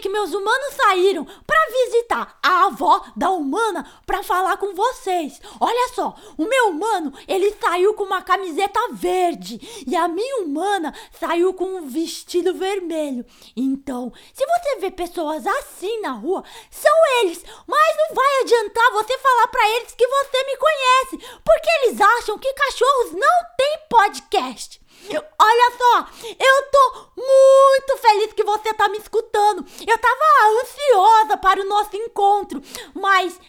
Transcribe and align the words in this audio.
Que 0.00 0.08
meus 0.08 0.32
humanos 0.32 0.74
saíram 0.76 1.26
para 1.46 1.70
visitar 1.70 2.38
a 2.42 2.66
avó 2.66 3.04
da 3.14 3.30
humana 3.30 3.86
para 4.06 4.22
falar 4.22 4.56
com 4.56 4.74
vocês. 4.74 5.40
Olha 5.60 5.92
só, 5.94 6.14
o 6.38 6.46
meu 6.46 6.68
humano, 6.68 7.12
ele 7.28 7.54
saiu 7.60 7.92
com 7.92 8.04
uma 8.04 8.22
camiseta 8.22 8.80
verde 8.92 9.60
e 9.86 9.94
a 9.94 10.08
minha 10.08 10.38
humana 10.38 10.94
saiu 11.18 11.52
com 11.52 11.64
um 11.64 11.86
vestido 11.86 12.54
vermelho. 12.54 13.26
Então, 13.54 14.10
se 14.32 14.46
você 14.46 14.76
vê 14.76 14.90
pessoas 14.90 15.46
assim 15.46 16.00
na 16.00 16.12
rua, 16.12 16.42
são 16.70 16.92
eles, 17.20 17.44
mas 17.66 17.96
não 17.98 18.14
vai 18.14 18.40
adiantar 18.40 18.92
você 18.92 19.18
falar 19.18 19.48
para 19.48 19.68
eles 19.76 19.94
que 19.94 20.06
você 20.06 20.44
me 20.44 20.56
conhece, 20.56 21.40
porque 21.44 21.70
eles 21.82 22.00
acham 22.00 22.38
que 22.38 22.54
cachorros 22.54 23.12
não 23.12 23.56
têm 23.56 23.78
podcast. 23.88 24.80
Olha 25.08 25.78
só, 25.78 26.26
eu 26.38 26.70
tô 26.70 27.12
muito 27.16 27.98
feliz 27.98 28.32
que 28.32 28.44
você 28.44 28.74
tá 28.74 28.88
me 28.88 28.98
escutando. 28.98 29.64
Eu 29.86 29.98
tava 29.98 30.60
ansiosa 30.60 31.36
para 31.38 31.60
o 31.60 31.64
nosso 31.64 31.96
encontro, 31.96 32.62
mas 32.94 33.40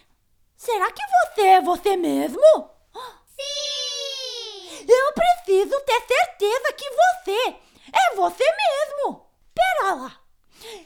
será 0.56 0.90
que 0.92 1.02
você 1.04 1.42
é 1.42 1.62
você 1.62 1.98
mesmo? 1.98 2.42
Sim! 3.38 4.86
Eu 4.88 5.14
preciso 5.14 5.80
ter 5.82 6.02
certeza 6.08 6.74
que 6.74 6.90
você 6.90 7.56
é 7.92 8.16
você 8.16 8.44
mesmo. 8.44 9.30
Pera 9.54 9.94
lá. 9.96 10.22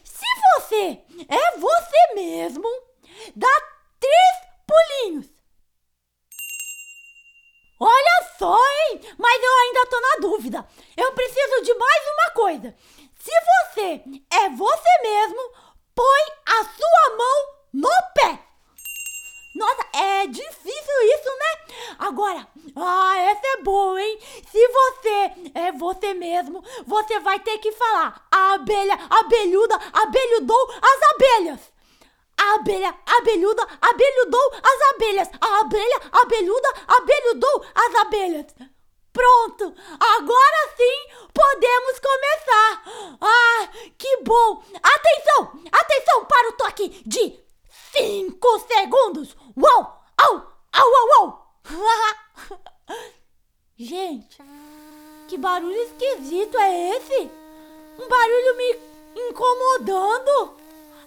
Se 0.04 0.26
você 0.56 1.00
é 1.28 1.58
você 1.58 2.14
mesmo, 2.14 2.68
dá 3.34 3.48
três 4.00 4.36
pulinhos. 4.66 5.26
Olha 7.78 8.32
só, 8.38 8.56
hein? 8.56 9.00
Mas 9.18 9.42
eu 9.42 9.54
ainda 9.58 9.86
tô 9.86 10.00
na 10.00 10.16
dúvida. 10.20 10.66
Eu 10.96 11.12
preciso 11.12 11.62
de 11.62 11.74
mais 11.74 12.04
uma 12.08 12.30
coisa. 12.66 12.74
Se 13.18 13.30
você 13.74 14.02
é 14.30 14.48
você 14.50 15.02
mesmo, 15.02 15.40
põe 15.94 16.22
a 16.46 16.64
sua 16.64 17.16
mão 17.16 17.54
no 17.72 17.90
pé. 18.14 18.40
Nossa, 19.54 19.86
é 19.94 20.26
difícil 20.26 21.02
isso, 21.14 21.30
né? 21.38 21.94
Agora, 21.98 22.46
ah, 22.76 23.18
essa 23.18 23.46
é 23.58 23.62
boa, 23.62 24.00
hein? 24.00 24.18
Se 24.50 24.68
você 24.68 25.50
é 25.54 25.72
você 25.72 26.12
mesmo, 26.12 26.62
você 26.86 27.18
vai 27.20 27.40
ter 27.40 27.58
que 27.58 27.72
falar 27.72 28.26
a 28.30 28.54
abelha, 28.54 28.94
abelhuda, 29.08 29.76
abelhudou 29.94 30.70
as 30.70 31.14
abelhas. 31.14 31.60
A 32.38 32.54
abelha 32.56 32.94
abelhuda 33.06 33.66
abelhudou 33.80 34.52
as 34.62 34.94
abelhas. 34.94 35.30
A 35.40 35.60
abelha 35.60 36.00
abelhuda 36.12 36.68
abelhudou 36.86 37.64
as 37.74 37.94
abelhas. 37.94 38.54
Pronto! 39.16 39.74
Agora 39.98 40.74
sim 40.76 41.08
podemos 41.32 41.98
começar! 41.98 42.82
Ah, 43.18 43.68
que 43.96 44.15
bom! 44.26 44.62
Atenção! 44.82 45.52
Atenção 45.70 46.24
para 46.26 46.48
o 46.48 46.52
toque 46.52 46.88
de 47.06 47.38
5 47.96 48.58
segundos! 48.60 49.36
Uau! 49.56 50.04
Au! 50.18 50.34
Au! 50.72 50.92
Au! 50.96 51.22
Au! 51.22 51.46
Gente, 53.78 54.38
que 55.28 55.38
barulho 55.38 55.76
esquisito 55.82 56.58
é 56.58 56.96
esse? 56.96 57.30
Um 57.98 58.08
barulho 58.08 58.56
me 58.56 58.78
incomodando? 59.28 60.58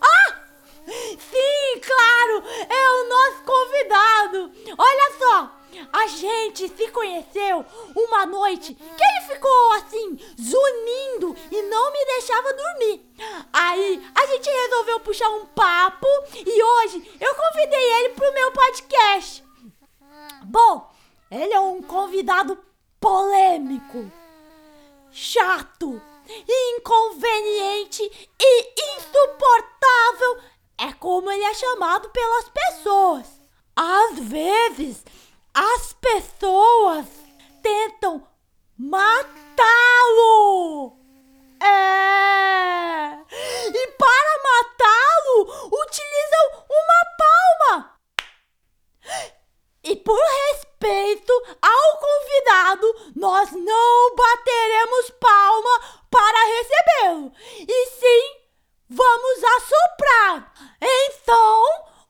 Ah! 0.02 0.40
Sim, 0.88 1.82
claro! 1.82 2.44
É 2.70 2.90
o 2.92 3.10
nosso 3.10 3.44
convidado! 3.44 4.52
Olha 4.78 5.18
só! 5.20 5.60
A 5.94 6.08
gente 6.08 6.68
se 6.68 6.88
conheceu 6.90 7.66
uma 7.96 8.26
noite 8.26 8.74
que 8.74 9.09
ficou 9.40 9.72
assim, 9.74 10.20
zunindo 10.38 11.36
e 11.50 11.62
não 11.64 11.92
me 11.92 12.06
deixava 12.06 12.54
dormir. 12.54 13.10
Aí 13.54 14.12
a 14.14 14.26
gente 14.28 14.50
resolveu 14.50 15.00
puxar 15.00 15.30
um 15.30 15.46
papo 15.48 16.08
e 16.36 16.64
hoje 16.64 17.18
eu 17.20 17.36
convidei 17.36 17.94
ele 17.94 18.10
pro 18.10 18.34
meu 18.34 18.52
podcast. 18.52 19.44
Bom, 20.44 20.92
ele 21.32 21.54
é 21.54 21.60
um 21.60 21.82
convidado 21.82 22.58
polêmico, 23.00 24.12
chato, 25.10 26.02
inconveniente 26.48 28.04
e 28.40 28.98
insuportável 28.98 30.42
é 30.78 30.94
como 30.94 31.32
ele 31.32 31.44
é 31.44 31.54
chamado 31.54 32.10
pelas 32.10 32.50
pessoas. 32.50 33.28
Às 33.76 34.20
vezes, 34.20 35.06
as 35.54 35.94
pessoas 35.94 37.06
tentam 37.62 38.29
matá-lo. 38.80 40.28
É. 41.62 43.20
E 43.74 43.88
para 43.98 44.44
matá-lo, 44.44 45.70
utilizam 45.84 46.66
uma 46.70 47.06
palma. 47.18 48.00
E 49.84 49.96
por 49.98 50.18
respeito 50.18 51.34
ao 51.62 52.00
convidado, 52.00 53.12
nós 53.16 53.52
não 53.52 54.16
bateremos 54.16 55.10
palma 55.20 55.80
para 56.10 56.46
recebê-lo. 56.46 57.32
E 57.68 57.86
sim 57.88 58.40
Vamos 58.92 59.44
assoprar! 59.44 60.52
Então, 60.82 61.64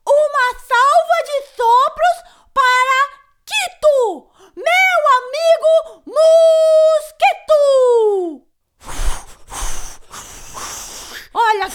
uma 0.08 0.60
salva 0.60 1.24
de 1.26 1.42
sopros 1.58 2.24
para 2.54 3.20
Quito, 3.46 4.32
meu 4.56 5.00
amigo 5.18 5.74
mosquito! 6.86 7.60
Olha, 11.34 11.70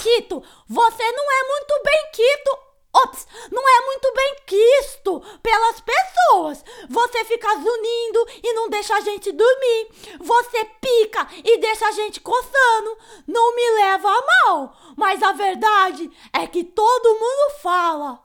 Você 0.68 1.12
não 1.12 1.32
é 1.32 1.48
muito 1.48 1.82
bem 1.84 2.10
Quito. 2.12 2.64
Ops, 2.96 3.26
não 3.50 3.68
é 3.68 3.86
muito 3.86 4.12
bem 4.14 4.36
quisto 4.46 5.20
pelas 5.42 5.80
pessoas. 5.80 6.64
Você 6.88 7.24
fica 7.24 7.48
zunindo 7.56 8.26
e 8.40 8.52
não 8.52 8.70
deixa 8.70 8.94
a 8.94 9.00
gente 9.00 9.32
dormir. 9.32 9.88
Você 10.20 10.64
pica 10.80 11.26
e 11.42 11.58
deixa 11.58 11.88
a 11.88 11.90
gente 11.90 12.20
coçando. 12.20 12.96
Não 13.26 13.56
me 13.56 13.70
leva 13.82 14.08
a 14.08 14.26
mal, 14.26 14.76
mas 14.96 15.22
a 15.24 15.32
verdade 15.32 16.08
é 16.32 16.46
que 16.46 16.62
todo 16.62 17.18
mundo 17.18 17.60
fala 17.60 18.22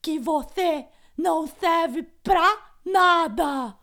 que 0.00 0.18
você 0.18 0.86
não 1.16 1.46
serve 1.46 2.02
pra 2.22 2.78
nada. 2.86 3.77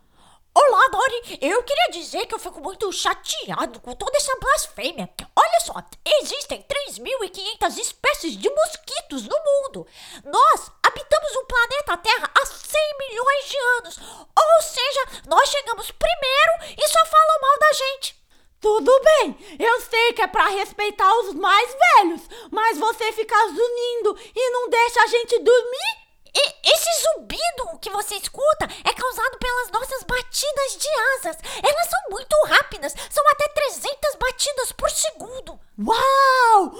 Olá, 0.58 0.88
Dori! 0.88 1.38
Eu 1.42 1.62
queria 1.64 1.92
dizer 1.92 2.26
que 2.28 2.34
eu 2.34 2.40
fico 2.40 2.62
muito 2.62 2.90
chateado 2.90 3.82
com 3.82 3.94
toda 3.94 4.16
essa 4.16 4.34
blasfêmia. 4.40 5.10
Olha 5.36 5.60
só, 5.60 5.74
existem 6.22 6.64
3.500 6.64 7.78
espécies 7.78 8.38
de 8.38 8.50
mosquitos 8.50 9.24
no 9.24 9.36
mundo. 9.36 9.86
Nós 10.24 10.72
habitamos 10.82 11.36
o 11.36 11.46
planeta 11.46 11.98
Terra 11.98 12.32
há 12.34 12.46
100 12.46 12.98
milhões 13.00 13.50
de 13.50 13.58
anos. 13.58 14.00
Ou 14.34 14.62
seja, 14.62 15.24
nós 15.28 15.50
chegamos 15.50 15.92
primeiro 15.92 16.74
e 16.82 16.88
só 16.88 17.06
falam 17.06 17.42
mal 17.42 17.60
da 17.60 17.74
gente. 17.74 18.16
Tudo 18.62 19.02
bem, 19.02 19.58
eu 19.60 19.82
sei 19.82 20.14
que 20.14 20.22
é 20.22 20.28
para 20.28 20.48
respeitar 20.48 21.14
os 21.20 21.34
mais 21.34 21.76
velhos, 21.98 22.22
mas 22.50 22.78
você 22.78 23.12
fica 23.12 23.36
zunindo 23.48 24.18
e 24.34 24.50
não 24.52 24.70
deixa 24.70 25.02
a 25.02 25.08
gente 25.08 25.38
dormir? 25.40 26.05
E 26.36 26.70
esse 26.70 27.02
zumbido 27.02 27.80
que 27.82 27.90
você 27.90 28.16
escuta 28.16 28.68
é 28.84 28.94
causado 28.94 29.38
pelas 29.38 29.72
nossas 29.72 30.04
batidas 30.04 30.78
de 30.78 30.90
asas. 31.16 31.38
Elas 31.64 31.90
são 31.90 32.00
muito 32.10 32.36
rápidas, 32.46 32.94
são 33.10 33.24
até 33.32 33.48
300 33.50 34.16
batidas 34.16 34.72
por 34.74 34.90
segundo. 34.90 35.60
Uau! 35.80 36.76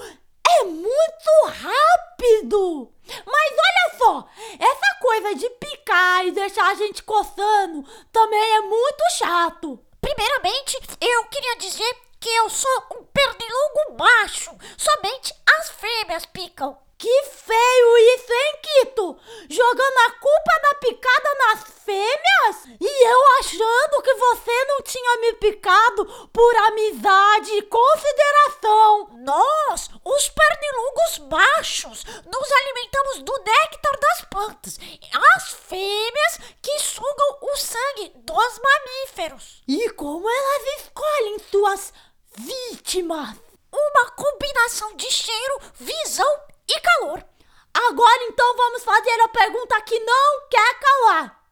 É 0.60 0.64
muito 0.64 1.46
rápido! 1.46 2.92
Mas 3.26 3.52
olha 3.52 3.98
só, 3.98 4.30
essa 4.60 5.00
coisa 5.02 5.36
de 5.36 5.50
picar 5.52 6.26
e 6.26 6.32
deixar 6.32 6.72
a 6.72 6.76
gente 6.76 7.04
coçando 7.04 7.84
também 8.12 8.56
é 8.56 8.62
muito 8.62 9.04
chato. 9.18 9.80
Primeiramente, 10.02 10.80
eu 11.02 11.26
queria 11.26 11.56
dizer 11.58 11.98
que 12.20 12.30
eu 12.30 12.50
sou 12.50 12.84
um 12.92 13.04
pernilongo 13.04 13.98
macho. 14.00 14.56
Somente 14.78 15.34
as 15.58 15.70
fêmeas 15.70 16.26
picam. 16.26 16.78
Que 16.98 17.24
feio 17.24 17.98
isso, 18.16 18.32
hein, 18.32 18.60
Quito? 18.62 19.20
Jogando 19.50 19.98
a 20.08 20.12
culpa 20.12 20.60
da 20.64 20.76
picada 20.80 21.30
nas 21.40 21.75
fêmeas? 21.86 22.80
E 22.82 23.08
eu 23.08 23.20
achando 23.40 24.02
que 24.02 24.14
você 24.16 24.66
não 24.66 24.82
tinha 24.82 25.18
me 25.18 25.34
picado 25.34 26.06
por 26.34 26.58
amizade 26.68 27.52
e 27.52 27.62
consideração. 27.62 29.10
Nós, 29.20 29.90
os 30.04 30.30
pernilongos 30.30 31.20
machos, 31.30 32.04
nos 32.04 32.52
alimentamos 32.52 33.22
do 33.22 33.44
néctar 33.44 34.00
das 34.00 34.22
plantas. 34.30 34.80
As 35.36 35.54
fêmeas 35.54 36.40
que 36.62 36.80
sugam 36.80 37.38
o 37.42 37.56
sangue 37.56 38.12
dos 38.16 38.60
mamíferos. 38.60 39.64
E 39.68 39.90
como 39.92 40.30
elas 40.30 40.82
escolhem 40.82 41.40
suas 41.52 41.94
vítimas? 42.36 43.38
Uma 43.72 44.12
combinação 44.12 44.96
de 44.96 45.10
cheiro, 45.12 45.60
visão 45.76 46.40
e 46.68 46.80
calor. 46.80 47.24
Agora 47.74 48.24
então 48.24 48.56
vamos 48.56 48.84
fazer 48.84 49.22
a 49.22 49.28
pergunta 49.28 49.82
que 49.82 50.00
não 50.00 50.48
quer 50.50 50.80
calar. 50.80 51.45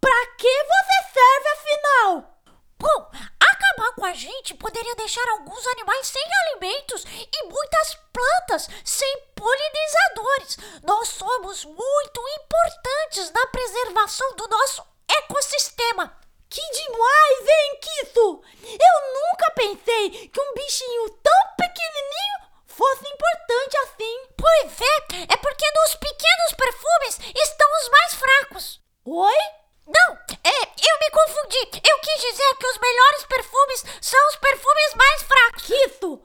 Pra 0.00 0.26
que 0.38 0.64
você 0.64 1.12
serve 1.12 1.48
afinal? 1.48 2.36
Bom, 2.78 3.10
acabar 3.40 3.94
com 3.94 4.04
a 4.04 4.12
gente 4.12 4.54
poderia 4.54 4.94
deixar 4.96 5.26
alguns 5.30 5.66
animais 5.68 6.06
sem 6.06 6.22
alimentos 6.22 7.04
e 7.04 7.46
muitas 7.46 7.94
plantas 8.12 8.68
sem 8.84 9.18
polinizadores. 9.34 10.58
Nós 10.82 11.08
somos 11.08 11.64
muito 11.64 12.28
importantes 12.40 13.30
na 13.32 13.46
preservação 13.46 14.36
do 14.36 14.46
nosso 14.48 14.82
ecossistema. 15.08 16.16
Que 16.48 16.60
demais, 16.60 17.48
hein, 17.48 17.80
Kisso? 17.80 18.42
Eu 18.62 19.14
nunca 19.14 19.50
pensei 19.54 20.28
que 20.28 20.40
um 20.40 20.54
bichinho 20.54 21.10
tão 21.22 21.54
pequenininho 21.56 22.36
fosse 22.66 23.08
importante 23.08 23.76
assim. 23.78 24.26
Pois 24.36 24.80
é, 24.80 25.32
é 25.32 25.36
porque 25.36 25.70
nos 25.70 25.94
pequenos 25.96 26.52
perfumes 26.56 27.20
estão 27.34 27.68
os 27.80 27.88
mais 27.88 28.14
fracos. 28.14 28.80
Oi? 29.04 29.65
Não, 29.86 30.18
é, 30.42 30.62
eu 30.62 30.98
me 31.00 31.10
confundi. 31.10 31.80
Eu 31.88 31.98
quis 32.00 32.20
dizer 32.20 32.54
que 32.58 32.66
os 32.66 32.78
melhores 32.78 33.24
perfumes 33.24 33.84
são 34.00 34.28
os 34.28 34.36
perfumes 34.36 34.94
mais 34.94 35.22
fracos. 35.22 35.62
Kisso, 35.62 36.20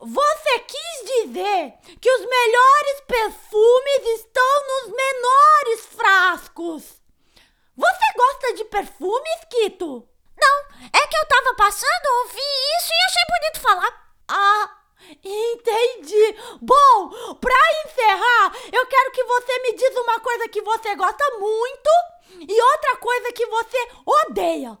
você 0.00 0.58
quis 0.60 1.24
dizer 1.24 1.74
que 2.00 2.10
os 2.10 2.20
melhores 2.20 3.00
perfumes 3.06 4.20
estão 4.20 4.66
nos 4.66 4.94
menores 4.94 5.86
frascos. 5.96 6.84
Você 7.76 8.04
gosta 8.16 8.54
de 8.54 8.64
perfumes, 8.66 9.44
Kito? 9.50 10.08
Não, 10.36 10.58
é 10.92 11.06
que 11.06 11.16
eu 11.16 11.26
tava 11.26 11.54
passando, 11.56 12.18
ouvi 12.22 12.38
isso 12.78 12.90
e 12.92 13.06
achei 13.06 13.22
bonito 13.28 13.60
falar. 13.60 14.12
Ah, 14.28 14.78
entendi. 15.24 16.36
Bom, 16.60 17.34
pra 17.40 17.54
encerrar, 17.86 18.52
eu 18.72 18.86
quero 18.86 19.10
que 19.12 19.24
você 19.24 19.58
me 19.60 19.72
diz 19.74 19.96
uma 19.96 20.20
coisa 20.20 20.48
que 20.48 20.60
você 20.60 20.94
gosta 20.94 21.24
muito 21.38 21.90
e 22.30 22.62
outra 22.62 22.96
coisa 22.96 23.32
que 23.32 23.46
você 23.46 23.88
odeia. 24.04 24.78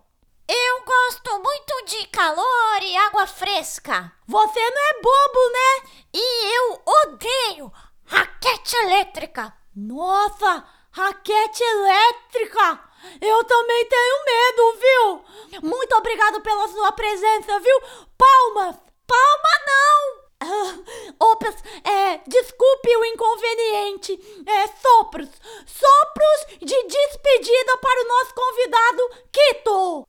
Eu 0.48 0.84
gosto 0.84 1.38
muito 1.42 1.84
de 1.84 2.06
calor 2.06 2.82
e 2.82 2.96
água 2.96 3.26
fresca. 3.26 4.10
Você 4.26 4.70
não 4.70 4.82
é 4.82 4.94
bobo, 5.02 5.52
né? 5.52 6.02
E 6.14 6.56
eu 6.56 6.82
odeio 6.86 7.72
raquete 8.06 8.76
elétrica. 8.76 9.54
Nossa, 9.76 10.66
raquete 10.90 11.62
elétrica! 11.62 12.80
Eu 13.20 13.44
também 13.44 13.84
tenho 13.86 14.24
medo, 14.24 14.78
viu? 14.80 15.60
Muito 15.70 15.94
obrigado 15.96 16.40
pela 16.40 16.66
sua 16.68 16.92
presença, 16.92 17.60
viu? 17.60 17.80
Palmas! 18.16 18.76
Palma 19.06 19.52
não! 19.66 20.28
Ah, 20.40 21.24
opas, 21.32 21.56
é, 21.84 21.97
desculpe 22.26 22.96
o 22.96 23.04
inconveniente. 23.04 24.18
É, 24.46 24.66
sopros. 24.80 25.28
Sopros 25.66 26.58
de 26.60 26.82
despedida 26.84 27.78
para 27.78 28.02
o 28.02 28.08
nosso 28.08 28.34
convidado, 28.34 29.10
Kito. 29.32 30.08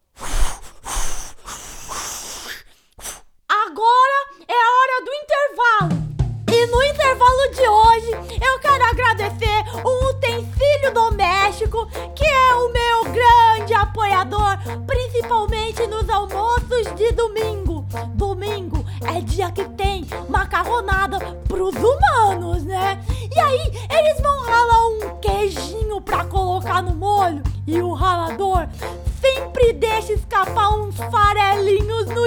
Agora 3.47 4.29
é 4.47 4.53
a 4.53 4.71
hora 4.77 5.05
do 5.05 5.13
intervalo. 5.13 6.09
E 6.51 6.65
no 6.65 6.83
intervalo 6.83 7.49
de 7.51 7.67
hoje, 7.67 8.11
eu 8.43 8.59
quero 8.59 8.83
agradecer 8.85 9.48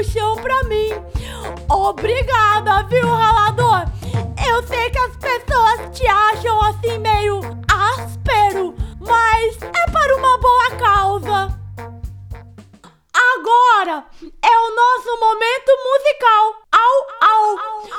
chão 0.04 0.36
pra 0.36 0.62
mim. 0.64 0.90
Obrigada, 1.70 2.82
viu, 2.88 3.06
ralador? 3.06 3.84
Eu 4.48 4.66
sei 4.66 4.90
que 4.90 4.98
as 4.98 5.16
pessoas 5.16 5.96
te 5.96 6.06
acham 6.06 6.60
assim 6.62 6.98
meio 6.98 7.40
áspero, 7.68 8.74
mas 9.00 9.56
é 9.62 9.90
para 9.90 10.16
uma 10.16 10.38
boa 10.38 10.70
causa. 10.76 11.62
Agora 13.34 14.04
é 14.20 14.58
o 14.58 14.74
nosso 14.74 15.20
momento 15.20 15.70
musical. 15.84 16.62
Au, 16.72 17.28
au. 17.28 17.56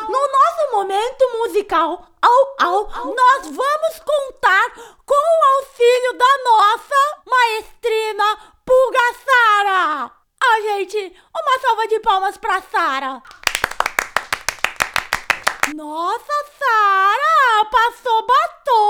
No 0.10 0.20
nosso 0.20 0.72
momento 0.74 1.38
musical, 1.38 2.08
au, 2.22 2.56
au, 2.60 2.90
nós 3.16 3.46
vamos 3.46 4.00
contar 4.06 4.74
com 5.06 5.16
o 5.16 5.58
auxílio 5.58 6.14
da 6.18 6.44
nossa 6.44 7.22
maestrina 7.26 8.38
Pulga 8.66 9.14
Gente, 10.62 11.14
uma 11.36 11.60
salva 11.60 11.88
de 11.88 12.00
palmas 12.00 12.38
pra 12.38 12.62
Sara. 12.62 13.22
Nossa, 15.76 16.34
Sara, 16.60 17.66
passou 17.72 18.26
batom. 18.26 18.84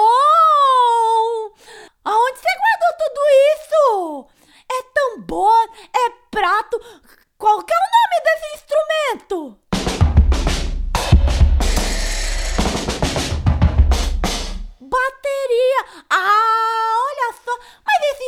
Aonde 2.03 2.39
você 2.39 2.49
guardou 2.59 2.93
tudo 2.99 3.21
isso? 3.53 4.27
É 4.71 4.83
tambor, 4.93 5.69
é 5.95 6.09
prato. 6.29 6.79
Qual 7.37 7.63
que 7.63 7.73
é 7.73 7.77
o 7.77 7.91
nome 7.95 8.21
desse 8.23 8.47
instrumento? 8.55 9.57
Bateria. 14.79 15.81
Ah, 16.09 16.95
olha 17.07 17.33
só. 17.43 17.53
Mas 17.85 18.03
esse 18.11 18.25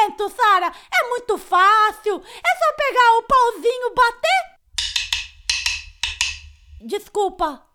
instrumento, 0.00 0.28
Sara, 0.30 0.66
é 0.66 1.08
muito 1.08 1.36
fácil. 1.36 2.16
É 2.16 2.58
só 2.58 2.72
pegar 2.76 3.18
o 3.18 3.22
pauzinho, 3.22 3.94
bater. 3.94 4.56
Desculpa. 6.82 7.66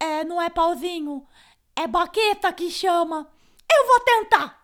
É, 0.00 0.24
não 0.24 0.40
é 0.40 0.48
pauzinho. 0.48 1.26
É 1.76 1.86
baqueta 1.86 2.52
que 2.52 2.70
chama. 2.70 3.30
Eu 3.70 3.86
vou 3.86 4.00
tentar. 4.00 4.63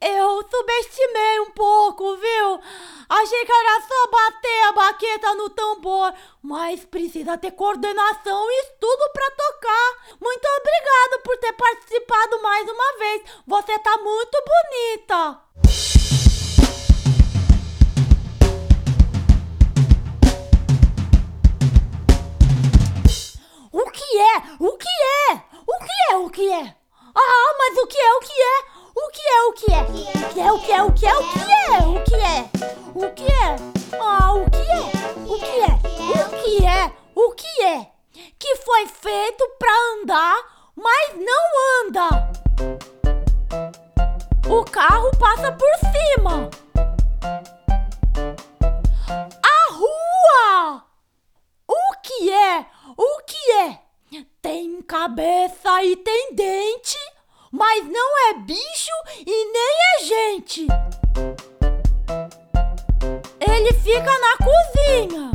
Eu 0.00 0.42
subestimei 0.48 1.40
um 1.40 1.50
pouco, 1.50 2.16
viu? 2.16 2.60
Achei 3.06 3.44
que 3.44 3.52
era 3.52 3.82
só 3.82 4.10
bater 4.10 4.62
a 4.68 4.72
baqueta 4.72 5.34
no 5.34 5.50
tambor, 5.50 6.14
mas 6.42 6.86
precisa 6.86 7.36
ter 7.36 7.50
coordenação 7.50 8.50
e 8.50 8.60
estudo 8.62 9.10
pra 9.12 9.30
tocar. 9.30 10.16
Muito 10.18 10.46
obrigada 10.58 11.18
por 11.22 11.36
ter 11.36 11.52
participado 11.52 12.40
mais 12.42 12.66
uma 12.66 12.98
vez. 12.98 13.22
Você 13.46 13.78
tá 13.78 13.98
muito 13.98 14.42
bonita. 14.46 15.40
O 23.70 23.90
que 23.90 24.18
é? 24.18 24.36
O 24.60 24.78
que 24.78 24.88
é? 24.88 25.42
O 25.66 25.78
que 25.78 25.92
é? 26.10 26.16
O 26.16 26.30
que 26.30 26.50
é? 26.50 26.76
Ah, 27.16 27.54
mas 27.58 27.78
o 27.78 27.86
que 27.86 27.98
é? 27.98 28.14
O 28.14 28.20
que 28.20 28.32
é? 28.32 28.73
O 29.04 29.08
que 29.10 29.20
é 29.20 29.42
o 29.42 29.52
que 29.52 29.70
é? 29.70 29.82
O 29.82 30.32
que 30.32 30.40
é 30.40 30.50
o 30.50 30.58
que 30.58 30.72
é 30.72 30.82
o 30.82 30.92
que 30.94 31.06
é 31.06 31.14
o 31.14 31.24
que 31.24 31.44
é? 31.44 31.78
O 31.84 32.02
que 32.04 32.14
é? 32.14 32.48
O 32.94 33.10
que 33.12 33.26
é? 33.26 33.56
Ah, 34.00 34.32
o 34.32 34.50
que 34.50 34.56
é? 34.56 34.80
O 35.28 35.38
que 35.38 35.60
é? 35.60 35.72
O 36.14 36.30
que 36.40 36.66
é? 36.66 36.92
O 37.14 37.32
que 37.32 37.62
é? 37.64 37.90
Que 38.38 38.56
foi 38.56 38.86
feito 38.86 39.46
para 39.58 39.70
andar, 39.92 40.36
mas 40.74 41.16
não 41.16 41.44
anda. 41.82 42.30
O 44.48 44.64
carro 44.64 45.10
passa 45.18 45.52
por 45.52 45.74
cima. 45.92 46.48
A 49.42 49.72
rua. 49.72 50.82
O 51.68 51.94
que 52.02 52.32
é? 52.32 52.66
O 52.96 53.22
que 53.26 53.52
é? 53.52 53.78
Tem 54.40 54.80
cabeça 54.80 55.82
e 55.84 55.94
tem 55.96 56.34
dente 56.34 57.03
mas 57.54 57.86
não 57.86 58.30
é 58.30 58.34
bicho 58.40 58.90
e 59.24 59.52
nem 59.52 59.74
é 59.94 60.04
gente. 60.04 60.66
Ele 63.40 63.72
fica 63.74 64.10
na 64.18 64.36
cozinha. 64.38 65.33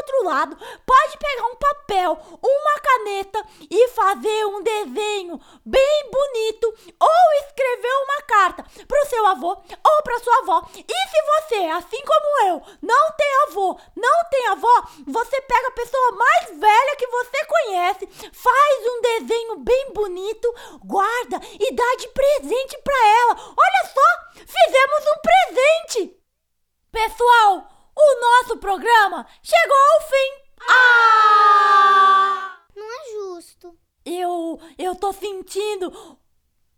Outro 0.00 0.24
lado, 0.24 0.56
pode 0.86 1.18
pegar 1.18 1.46
um 1.46 1.56
papel, 1.56 2.18
uma 2.42 2.80
caneta 2.80 3.46
e 3.70 3.88
fazer 3.88 4.46
um 4.46 4.62
desenho 4.62 5.40
bem 5.64 6.10
bonito 6.10 6.66
ou 6.98 7.46
escrever 7.46 7.92
uma 8.04 8.22
carta 8.22 8.64
pro 8.86 9.06
seu 9.06 9.26
avô 9.26 9.50
ou 9.50 10.02
pra 10.02 10.18
sua 10.20 10.38
avó. 10.38 10.68
E 10.76 11.08
se 11.08 11.22
você, 11.22 11.66
assim 11.66 12.02
como 12.04 12.48
eu, 12.48 12.62
não 12.82 13.12
tem 13.12 13.34
avô, 13.48 13.78
não 13.96 14.24
tem 14.30 14.46
avó, 14.48 14.88
você 15.06 15.40
pega 15.42 15.68
a 15.68 15.72
pessoa 15.72 16.12
mais 16.12 16.58
velha 16.58 16.96
que 16.96 17.06
você 17.06 17.44
conhece, 17.44 18.06
faz 18.32 18.86
um 18.86 19.00
desenho 19.02 19.56
bem 19.58 19.92
bonito, 19.92 20.52
guarda 20.84 21.40
e 21.58 21.72
dá 21.74 21.96
de 21.98 22.08
presente 22.08 22.78
pra 22.82 23.08
ela. 23.08 23.36
Olha 23.56 23.92
só, 23.92 24.44
fizemos 24.46 25.04
um 25.06 25.20
presente! 25.22 26.20
Pessoal, 26.90 27.79
o 28.00 28.20
nosso 28.20 28.56
programa 28.58 29.26
chegou 29.42 29.76
ao 29.76 30.00
fim. 30.08 30.32
Ah! 30.68 32.58
Não 32.74 32.86
é 32.86 33.10
justo. 33.12 33.78
Eu, 34.04 34.60
eu 34.78 34.94
tô 34.96 35.12
sentindo 35.12 35.88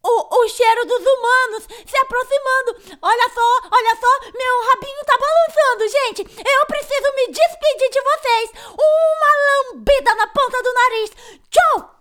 o, 0.02 0.36
o 0.36 0.48
cheiro 0.48 0.84
dos 0.84 1.00
humanos 1.00 1.68
se 1.86 1.96
aproximando. 1.98 2.98
Olha 3.00 3.30
só, 3.32 3.68
olha 3.70 3.96
só, 4.00 4.20
meu 4.36 4.62
rabinho 4.68 5.04
tá 5.06 5.16
balançando, 5.18 5.88
gente. 5.88 6.22
Eu 6.22 6.66
preciso 6.66 7.14
me 7.14 7.28
despedir 7.28 7.90
de 7.90 8.02
vocês. 8.02 8.50
Uma 8.72 9.72
lambida 9.72 10.14
na 10.16 10.26
ponta 10.26 10.62
do 10.62 10.72
nariz. 10.72 11.10
Tchau! 11.50 11.91